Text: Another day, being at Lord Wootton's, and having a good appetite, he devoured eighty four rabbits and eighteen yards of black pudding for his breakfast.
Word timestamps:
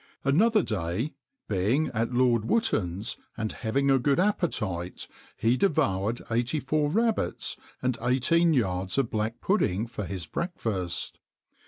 Another 0.23 0.63
day, 0.63 1.13
being 1.47 1.89
at 1.93 2.11
Lord 2.11 2.45
Wootton's, 2.45 3.17
and 3.37 3.51
having 3.53 3.91
a 3.91 3.99
good 3.99 4.19
appetite, 4.19 5.07
he 5.37 5.55
devoured 5.57 6.23
eighty 6.31 6.59
four 6.59 6.89
rabbits 6.89 7.55
and 7.83 7.99
eighteen 8.01 8.51
yards 8.55 8.97
of 8.97 9.11
black 9.11 9.41
pudding 9.41 9.85
for 9.85 10.05
his 10.05 10.25
breakfast. 10.25 11.19